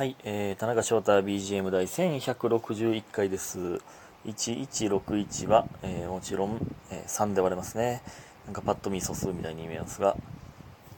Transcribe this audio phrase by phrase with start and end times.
[0.00, 3.82] はい、えー、田中翔太 BGM 第1161回です。
[4.24, 6.58] 1161は、えーもちろん、
[6.90, 8.00] えー3で割れますね。
[8.46, 10.16] なんかパッと見素数みたいに見えますが、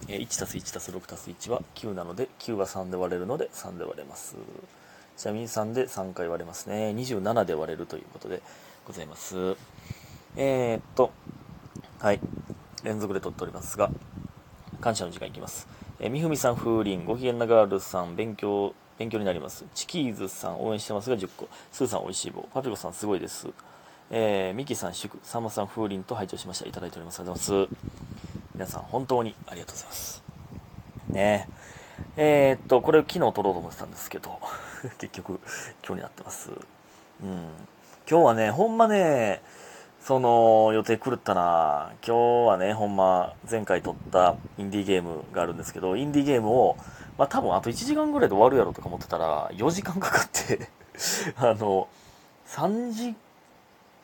[0.06, 4.36] えー、1たす1たす6たす1は9なので、9は3で割れるので3で割れます。
[5.16, 6.90] ちなみに3で3回割れますね。
[6.90, 8.40] 27で割れるということで
[8.86, 9.56] ございます。
[10.36, 11.10] えー、っと、
[11.98, 12.20] はい、
[12.84, 13.90] 連続で撮っておりますが、
[14.80, 15.66] 感謝の時間いきます。
[15.98, 19.64] えーみふみさん、風鈴、ご機嫌なガールさん、勉強、勉強になります。
[19.74, 21.48] チキーズさん、応援してますが10個。
[21.72, 22.48] スーさん、おいしい棒。
[22.52, 23.48] パピコさん、すごいです。
[24.10, 25.18] えーミキさん、祝。
[25.22, 26.68] さんまさん、風鈴と拝聴しました。
[26.68, 27.20] いただいております。
[27.20, 27.76] ありがとうございます。
[28.54, 30.22] 皆さん、本当にありがとうございます。
[31.08, 31.48] ね
[32.16, 32.50] え。
[32.50, 34.38] えーっと、これ昨日撮ろうと思ってたんですけど、
[34.98, 35.40] 結局、
[35.86, 36.50] 今日になってます。
[37.22, 37.50] うん。
[38.10, 39.42] 今日はね、ほんまね、
[40.04, 46.76] その予定狂ったな今日はねほんま前回撮ったインディーゲームがあるんですけどインディーゲームを
[47.18, 50.68] まあ多分あと1時間ぐらいで終わるやろとか思ってたら4時間かかって
[51.36, 51.88] あの
[52.46, 53.14] 3時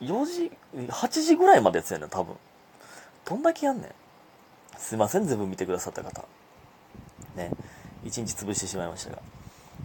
[0.01, 0.53] 4時
[0.89, 2.37] 8時ぐらいまでやつやねん多分。
[3.25, 3.91] どんだけやんねん。
[4.79, 6.25] すいません全部見てくださった方。
[7.37, 7.51] ね。
[8.05, 9.19] 1日潰してしまいましたが。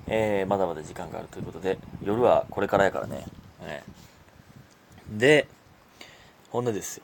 [0.08, 3.26] えー、まだまだ時間があるということで夜はこれからやからね、
[3.66, 3.84] ね。
[5.10, 5.48] で
[6.52, 7.04] 本音ですよ。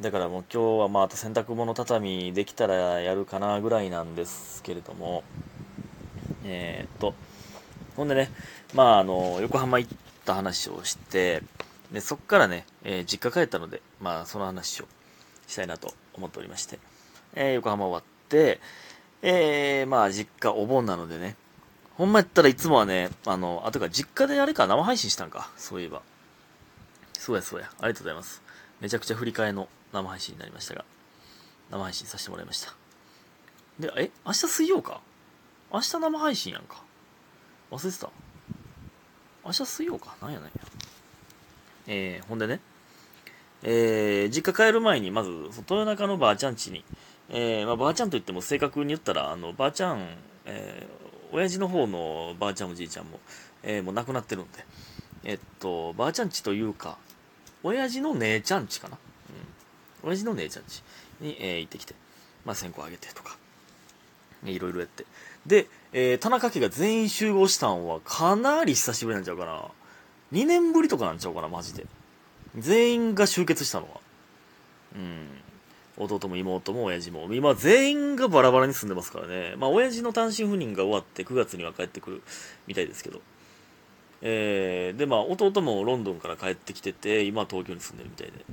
[0.00, 5.22] だからもう今日はまああと洗濯物畳できたらやるかなぐらいなんですけれども。
[6.44, 7.14] えーっと
[7.96, 8.30] ほんでね
[8.72, 11.42] まああの横浜行った話をして
[11.92, 14.86] でそっからね、えー実家帰ったのでまあその話を
[15.46, 16.78] したいなと思っておりまして、
[17.34, 18.58] えー横浜終わって
[19.22, 21.36] えー、まあ実家お盆なのでね。
[21.96, 26.00] ほんまやったらいつもはねあのあとか実家であれか生配信したんかそういえば。
[27.18, 27.70] そうやそうや。
[27.80, 28.40] ありがとうございます。
[28.80, 30.84] めちゃくちゃ振り替えの生配信になりましたが、
[31.70, 32.74] 生配信させてもらいました。
[33.78, 35.00] で、え明日水曜か？
[35.72, 36.82] 明日生配信やんか。
[37.70, 38.10] 忘れてた
[39.44, 40.16] 明日水曜か？
[40.20, 40.52] なんやなんや。
[41.86, 42.60] えー、ほんでね、
[43.62, 46.84] えー、実家帰る前に、まず、豊中のばあちゃん家に、
[47.28, 50.06] えー、まあ、ばあちゃんといっても正確に言ったら、あの、ばあちゃん、
[50.44, 53.18] えー、親父の方のばあちゃんおじいちゃんも、
[53.62, 54.64] えー、もう亡くなってるんで、
[55.24, 56.96] えっと、ばあちゃん家というか、
[57.62, 58.96] 親父の姉ちゃん家かな？
[60.02, 60.08] うん。
[60.08, 60.82] 親父の姉ちゃん家
[61.20, 61.94] に、えー行ってきて、
[62.44, 63.36] まあ、線香あげてとか、
[64.44, 65.04] いろいろやって。
[65.46, 69.64] で、えー田中家が全員集合したんはかなり久しぶりなんちゃうかな。
[70.32, 71.86] 2年ぶりとかなんちゃうかな、マジで。
[72.56, 74.00] 全員が集結したのは。
[74.96, 75.28] うん。
[75.96, 77.28] 弟も妹も親父も。
[77.34, 79.54] 今全員がバラバラに住んでますからね。
[79.56, 82.22] まあ、親父の単身赴任が終わって9月には帰ってくる
[82.66, 83.20] みたいですけど。
[84.22, 88.44] えーでまあ弟もロンドンから帰ってきてて今は東京に住んでるみたいで、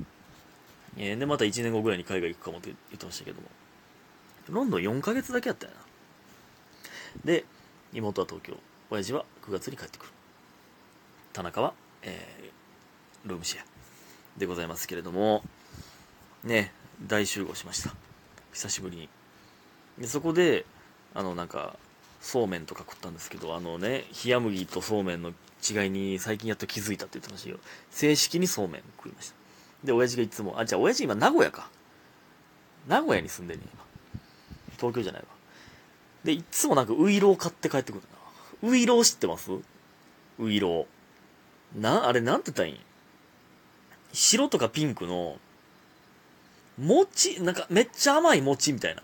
[0.96, 3.48] えーでまた1年後ぐらいに海外行くかもって言ってましたけども。
[4.48, 5.78] ロンドン4ヶ月だけやったよな。
[7.24, 7.44] で
[7.92, 8.54] 妹は東京。
[8.90, 10.12] 親父は9月に帰ってくる。
[11.32, 13.64] 田中は、えールームシェア
[14.38, 15.42] でございますけれども。
[16.44, 16.72] ね
[17.06, 17.94] 大集合しました。
[18.52, 19.08] 久しぶりに。
[19.98, 20.64] でそこで
[21.14, 21.76] あのなんか
[22.20, 25.32] そうめんとか食ったんですけどあのね冷麦とそうめんの
[25.66, 27.58] 違いに最近やっと気づいたって言ってましたよ。
[27.90, 29.34] 正式にそうめん食いました。
[29.84, 31.70] で親父がいつもあじゃあ親父今名古屋か。
[32.86, 33.84] 名古屋に住んでんねん今。
[34.76, 35.28] 東京じゃないわ。
[36.24, 38.02] でいつもなんかウイロー買って帰ってくる
[38.62, 39.50] なウイロー知ってます？
[40.38, 41.80] ウイロー。
[41.80, 42.78] なあれなんて言ったらいいん？
[44.12, 45.38] 白とかピンクの
[46.78, 49.02] 餅なんかめっちゃ甘い餅みたいな。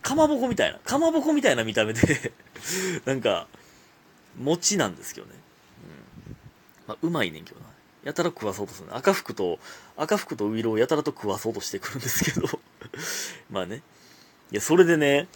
[0.00, 2.32] かまぼこみたいな、かまぼこみたいな見た目で。
[3.04, 3.48] なんか、
[4.38, 5.34] 餅なんですけどね。
[6.26, 6.36] うん。
[6.88, 7.66] まあ、うまいねんけどな。
[8.04, 8.96] やたら食わそうとする。
[8.96, 9.58] 赤服と、
[9.96, 12.48] 赤服とウイロをやたらと食わそうとしてくるんですけど
[13.50, 13.82] まあね。
[14.50, 15.28] いや、それでね、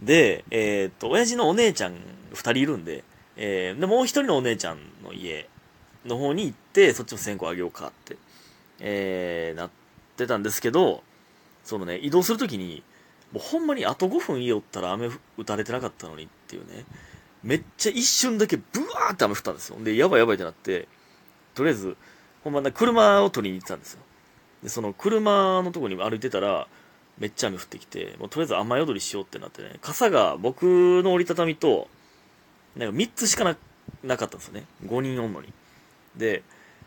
[0.00, 1.96] で、えーっと、親父のお姉ちゃん
[2.32, 3.04] 二人いるんで、
[3.36, 5.48] えー、で、もう一人のお姉ちゃんの家
[6.04, 8.16] の方に行って、そっちも線香あげようかって、
[8.80, 9.70] えー、なっ
[10.16, 11.02] てたんですけど、
[11.64, 12.82] そのね、移動するときに、
[13.32, 16.84] もうほんまにあと5分家おったら雨打たれてなかったのにっていうね。
[17.42, 18.62] めっちゃ一瞬だけブ
[18.94, 19.78] ワーって雨降ったんですよ。
[19.82, 20.88] で、やばいやばいってなって、
[21.54, 21.96] とりあえず、
[22.44, 24.00] ほんまな車を取りに行ってたんですよ。
[24.62, 26.68] で、その車のとこに歩いてたら、
[27.18, 30.62] めっちゃ雨降ってきて、もうとりあえず雨宿りしようってなってね、傘が僕
[31.02, 31.88] の折りたたみと、
[32.76, 33.56] なんか3つしかな
[34.02, 34.64] なかったんですよね。
[34.86, 35.52] 5人おんのに。
[36.16, 36.42] で、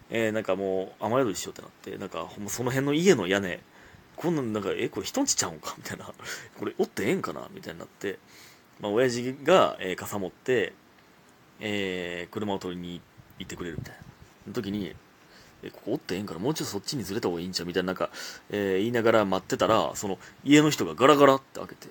[0.09, 3.59] えーなんかもう雨宿りしようってなって、なんかほんまその辺の家の屋根、
[4.15, 5.73] こんなんなんか、え、これ人んちちゃうんか？
[5.77, 6.05] みたいな。
[6.59, 7.47] これおってええんかな？
[7.51, 8.19] みたいになって、
[8.79, 10.73] まあ、親父が、えー傘持って、
[11.59, 13.01] えー車を取りに
[13.39, 13.95] 行ってくれるみたい
[14.47, 14.53] な。
[14.53, 14.95] 時に、
[15.63, 18.09] え、ここおってええんかなもうちょっとそっちにずれた方がいいんちゃうみたいな、なんか、
[18.49, 21.87] えー言いながら待ってたら、その、家の人がガラガラって開けて、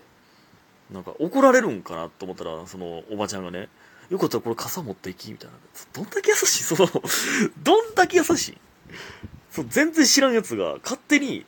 [0.90, 3.69] なんか怒られるんかなと思ったら、そのおばちゃんがね、
[4.11, 5.56] よかったらこれ傘持っていきみたいな。
[5.94, 6.87] どんだけ優しいその、
[7.62, 8.58] どんだけ優しい
[9.50, 11.46] そう、全然知らんやつが勝手に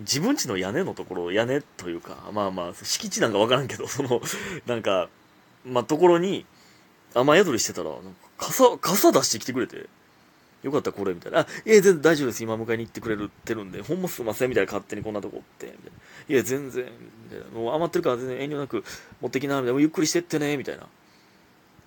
[0.00, 4.20] 自分家の屋根のところ、屋根というか、まあまあ、敷地なんかわからんけど、 その、
[4.66, 5.08] なんか、
[5.64, 6.46] まあ、ところに
[7.14, 7.90] 雨宿りしてたら、
[8.38, 9.86] 傘、傘出してきてくれて、
[10.62, 11.40] よかったこれ、みたいな。
[11.40, 12.42] あ、いや、全然大丈夫です。
[12.42, 14.72] 今迎えに行ってくれるってるんで、ほんますいません、みたいな。
[14.72, 15.78] 勝手にこんなとこって、みたい
[16.28, 16.34] な。
[16.34, 16.86] いや、全然、
[17.52, 18.84] もう余ってるから全然遠慮なく
[19.20, 19.80] 持ってきな、みたいな。
[19.80, 20.86] ゆっくりしてってね、みたいな。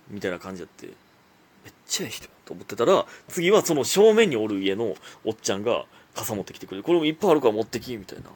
[0.09, 6.81] みたいな感じやって、めっちゃいい人と思ってたら、次はその正面におる家のおっちゃんが傘持ってきてくれ。
[6.81, 8.29] これもいっぱいあるから持ってき、みたいな。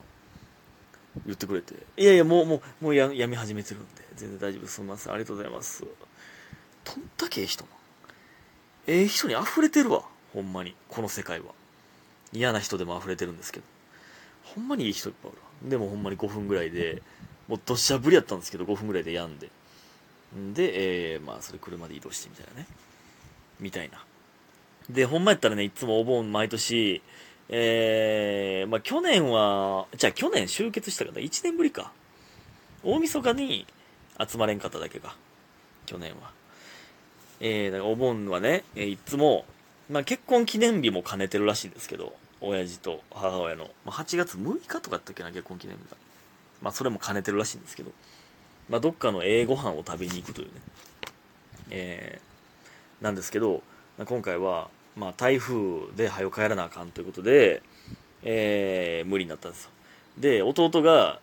[1.26, 1.74] 言ってくれて。
[1.98, 4.74] いやいや、もう、もう、もうややみ始めてるんで、全然大丈夫す。
[4.74, 5.14] すみません。
[5.14, 5.84] ありがとうございます。
[6.86, 7.70] どんだけええ人な。
[8.88, 10.04] ええ人に溢れてるわ。
[10.34, 10.76] ほんまに。
[10.90, 11.48] この世界は。
[12.34, 13.66] 嫌な人でも溢れてるんですけど。
[14.44, 15.70] ほんまにいい人いっぱいあるわ。
[15.70, 17.02] でもほんまに5分ぐらいで、
[17.48, 19.50] もうどっしゃぶりやったんですけど、5分ぐらいで病んで。
[20.38, 22.68] んで、えー、まあ、それ車で移動してみたいなね。
[23.60, 24.04] みたいな。
[24.90, 27.02] で、ほんまやったらね、いつもお盆毎年、
[27.50, 31.92] えー、まあ、去年は、じゃあ去年集結した方、1年ぶりか。
[32.84, 33.66] 大晦日に
[34.20, 35.16] 集まれんかっただけか。
[35.86, 36.32] 去年は。
[37.40, 39.46] えー、お盆はね、えいつも、
[39.90, 45.98] まあ、結婚記念日も兼ねてるらしいんですけど、親父と母親の、まあ、8月6日とかだったっけな、結婚記念日が。
[46.62, 47.92] まあ、それも兼ねてるらしいんですけど、
[48.70, 50.54] まあ、どっかのええご飯を食べに行くというね、
[51.72, 53.64] えー、なんですけど、
[54.06, 54.70] 今回は、
[55.00, 57.64] まあ、台風で早く帰らなあかんということで、
[58.24, 59.72] えー、無理になったんですよ。
[60.18, 61.20] で、弟が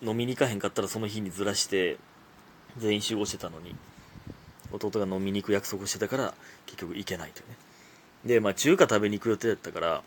[0.00, 1.98] 飲みに行かへんかったらその日にずらして、
[2.76, 3.74] 全員集合してたのに、
[4.72, 6.34] 弟が飲みに行く約束してたから
[6.66, 7.56] 結局行けないというね
[8.24, 10.02] でまあ中華食べに行く予定だったから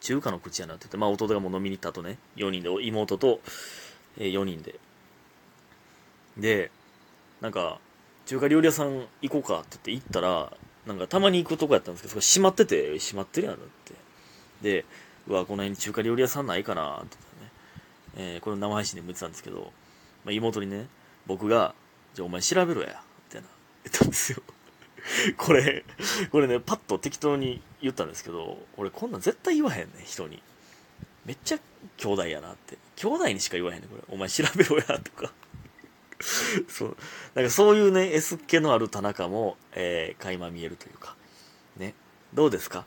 [0.00, 3.40] 中華の口やなって言って、まあ、弟がもう飲みに行った後ね4人で妹と、
[4.18, 4.78] えー、4人で
[6.36, 6.70] で
[7.40, 7.78] なんか
[8.26, 10.52] 中華料理屋さん行こうかって言って行ったら
[10.86, 13.94] なんかたまに行くとこやったんですけどそこ閉まってて閉まってるやんだって
[14.62, 14.84] で
[15.26, 17.50] うわこの辺に中華料理屋さんないかなってってね、
[18.16, 19.72] えー、これ生配信でも言ってたんですけど、
[20.24, 20.86] まあ、妹にね
[21.26, 21.74] 僕が
[22.14, 23.00] じゃあお前調べろや
[23.90, 24.42] たんですよ
[25.36, 25.84] これ、
[26.30, 30.42] これね、パッと適当に言ったんですけど、俺こんなん絶対言わへんね人に。
[31.26, 31.58] めっちゃ
[31.98, 32.78] 兄弟やなって。
[32.96, 34.02] 兄弟にしか言わへんねこれ。
[34.08, 35.32] お前調べろや、とか。
[36.68, 36.96] そう。
[37.34, 41.16] なんかそういうね、S っ気のある田中も、えー、垣間見えるというか。
[41.76, 41.94] ね。
[42.32, 42.84] どうですか？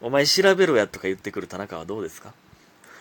[0.00, 2.34] お前調べろやとか言ってくる田中はどうですか？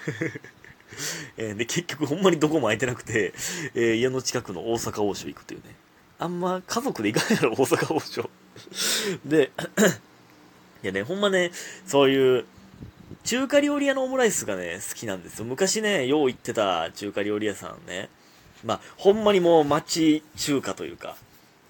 [1.37, 3.33] えー、で、結局ほんまにどこも空いてなくて、
[3.75, 5.75] えー、家の近くの大阪王将行くというね。
[6.19, 8.29] あんま家族で行かないやろ、大阪王将。
[9.25, 9.51] で、
[10.83, 11.51] いやね、ほんまね、
[11.87, 12.45] そういう、
[13.23, 15.45] 中華料理屋のオムライスがね、好きなんですよ。
[15.45, 18.09] 昔ね、よう行ってた中華料理屋さんね、
[18.63, 21.15] まあ、ほんまにもう町中華というか、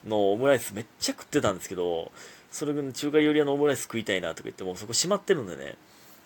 [0.07, 2.11] のオムライスめっちゃ食ってたんですけど、
[2.51, 5.75] それが中華料理屋のオムライス食いたいなとか言ってもそこ閉まってるんでね、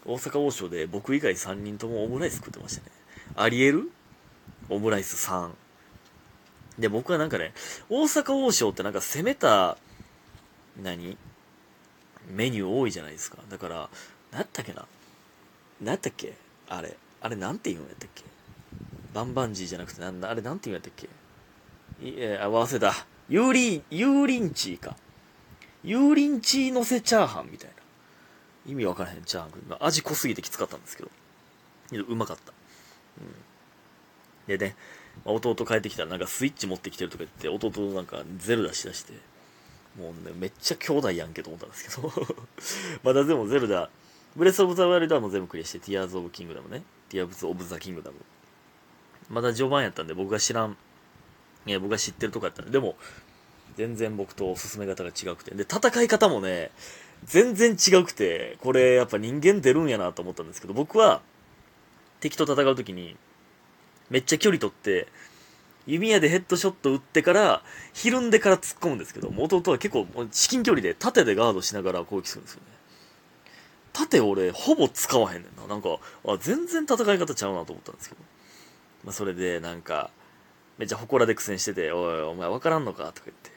[0.05, 2.91] 大阪王将で僕以外3人ともオムライス食ってましたね。
[3.35, 3.91] ありえる
[4.69, 5.51] オムライス3。
[6.79, 7.53] で、僕はなんかね、
[7.89, 9.77] 大阪王将ってなんか攻めた、
[10.81, 11.17] 何？
[12.31, 13.37] メニュー多いじゃないですか。
[13.49, 13.89] だから、
[14.31, 14.85] 何やったっけな？
[15.81, 16.33] 何やったっけ？
[16.69, 16.95] あれ。
[17.21, 18.23] あれなんて言うんやったっけ？
[19.15, 21.07] バンバンジーじゃなくてなんだあれなんて言うんやったっけ？
[22.05, 22.93] いや、忘れた。
[23.29, 24.97] ユーリン、ユーリンチーか。
[25.83, 28.71] ユーリンチーのせチャーハンみたいな。
[28.71, 29.77] 意味わからへんチャーハン。
[29.79, 31.09] 味濃すぎてきつかったんですけど。
[32.07, 32.51] うまかった。
[33.21, 34.57] うん。
[34.57, 34.75] でね、
[35.23, 39.13] 弟帰ってきたらなんかスイッチ持ってきてるとか言って、弟なんかゼルダしだして、
[39.97, 42.11] もうね、めっちゃ兄弟やんけと思ったんですけど
[43.01, 43.89] まだでもゼルダ、
[44.35, 46.83] ブレスオブザワイルドはもう全部クリアして、ティアーズオブキングダムね。
[47.07, 48.17] ティアーズオブザキングダム。
[49.29, 50.77] まだ序盤やったんで僕が知らん、
[51.65, 52.95] いや、僕が知ってるとこやったんで、でも、
[53.75, 55.53] 全然僕と進め方が違くて。
[55.53, 56.71] で、戦い方もね、
[57.25, 61.21] 全然違くて、これやっぱ人間出るんやなと思ったんですけど、僕は
[62.19, 63.15] 敵と戦う時に、
[64.09, 65.07] めっちゃ距離取って、
[65.87, 67.63] 弓矢でヘッドショット打ってから、
[67.93, 72.67] ひるんでから突っ込むんですけど、弟は結構至近距離で縦でガードしながら攻撃するんですよね。
[73.93, 75.67] 縦俺、ほぼ使わへんねんな。
[75.67, 78.21] なんか、あ全然戦い方ちゃうなと思ったんですけど。
[79.05, 80.09] まあ、それで、なんか、
[80.77, 83.11] めっちゃ祠で苦戦してて、おい、お前分からんのか？
[83.13, 83.51] とか言って。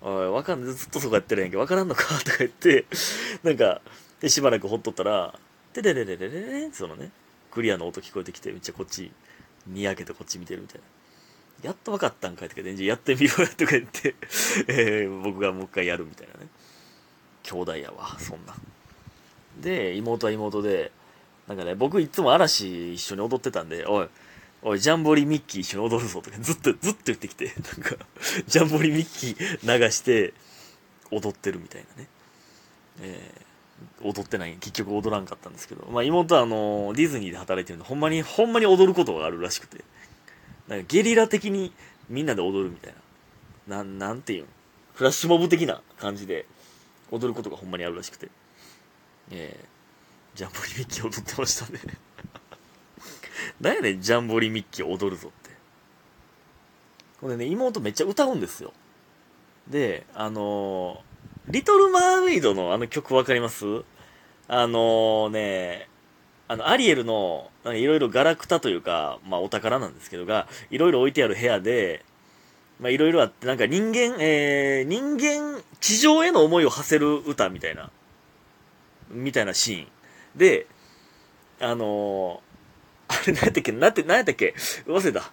[0.00, 2.04] おい、わかんずっとそこやってるやんけ、分からんのか？
[2.24, 2.86] とか言って、
[3.42, 3.82] なんか、
[4.20, 5.38] で、しばらくほっとったら、
[5.72, 7.10] てれれれれれれそのね、
[7.50, 9.10] クリアの音聞こえてきて、めっちゃこっち
[9.66, 10.80] にやけてこっち見てるみたい
[11.62, 11.68] な。
[11.68, 12.48] やっと分かったんかい？
[12.48, 14.14] とか、じゃやってみろよとか言って
[14.68, 16.48] えー、僕がもう一回やるみたいなね。
[17.42, 18.54] 兄弟やわ、そんな。
[19.60, 20.92] で、妹は妹で、
[21.48, 24.08] なんかね、僕いつも嵐一緒に踊ってたんで、おい、
[24.64, 27.96] おい、ジャンボリミッキー一緒に踊るぞとかずっと、ずっと言ってきて、なんか、
[28.46, 30.34] ジャンボリミッキー流して
[31.10, 32.08] 踊ってるみたいなね。
[33.00, 39.84] えー、踊ってない、結局踊らんかったんですけど、まあ妹はあの、ディズニーで働いてるんで、ほんまに、ほんまに踊ることがあるらしくて、
[40.68, 41.72] なんかゲリラ的に
[42.08, 42.94] みんなで踊るみたい
[43.66, 43.78] な。
[43.78, 44.48] なん、なんていうの
[44.94, 46.46] フラッシュモブ的な感じで
[47.10, 48.28] 踊ることがほんまにあるらしくて。
[49.30, 51.80] えー、ジャンボリミッキー踊ってましたね
[53.60, 55.50] なんやねん、ジャンボリミッキー踊るぞって。
[57.20, 58.72] これね、妹めっちゃ歌うんですよ。
[59.68, 63.64] で、あのー、リトル・マーメイドのあの曲わかります？
[64.48, 65.88] あのー、ね、
[66.48, 72.04] あの、アリエルの、いろいろガラクタというか、まあお宝なんですけどが、いろいろ置いてある部屋で、
[72.80, 77.90] まあいろいろあって、なんか人間、えー、人間、地上への思いを馳せる歌みたいな、
[79.10, 79.88] みたいなシーン。
[80.36, 80.66] で、
[81.60, 82.40] あのー、
[83.22, 83.72] あれ何やったっけ？
[83.72, 84.54] なんて、何やったっけ？
[84.86, 85.32] 忘れた。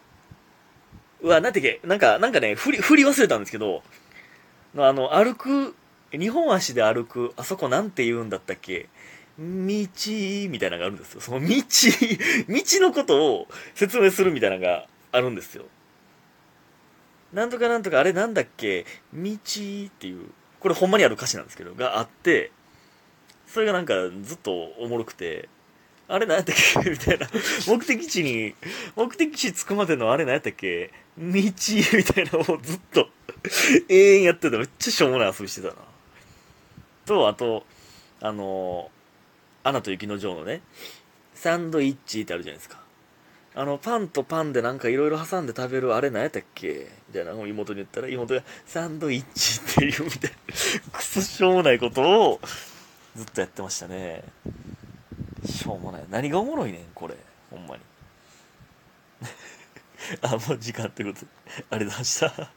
[1.22, 1.82] うわ、何やったっけ？
[1.84, 3.84] なんか、なんかね、振り、振り忘れたんですけど、
[4.78, 5.76] あの、歩く、
[6.12, 8.90] 日本足で歩く、あそこなんて言うんだったっけ？
[9.38, 11.22] 道、みたいなのがあるんですよ。
[11.22, 15.66] その道、 道のことを説明するみたいなのがあるんですよ。
[17.34, 18.86] なんとかなんとか、あれなんだっけ？
[19.14, 19.36] 道っ
[19.90, 20.30] ていう、
[20.60, 22.52] これほんまにある歌詞なんですけど、があって、
[23.48, 23.94] それがなんか
[24.24, 25.48] ずっとおもろくて、
[26.10, 26.90] あれ何やったっけ？
[26.90, 27.28] みたいな。
[27.68, 28.56] 目的地に、
[28.96, 30.92] 目的地着くまでのあれ何やったっけ？
[31.18, 31.42] 道 み
[32.04, 33.10] たいなのをずっと
[33.88, 34.58] 永遠やってた。
[34.58, 35.76] めっちゃしょうもない遊びしてたな。
[37.06, 37.66] と、あと、
[38.22, 38.92] あの
[39.64, 40.62] アナと雪の女王のね、
[41.36, 42.80] サンドイッチってあるじゃないですか。
[43.56, 46.88] あの、パンとパンでなんかいろいろ挟んで食べるあれ何やったっけ？
[47.10, 50.38] みたいなのを妹に言ったら、妹がサンドイッチっていうみたいな、
[50.92, 52.02] クソしょうもないこと
[52.32, 52.40] を
[53.16, 54.24] ずっとやってましたね。
[55.52, 56.04] しょうもない。
[56.10, 57.16] 何がおもろいねん、これ。
[57.50, 57.84] ほんまに。
[60.22, 61.26] あ、もう時間ってこと。
[61.72, 62.52] ありがとうございました。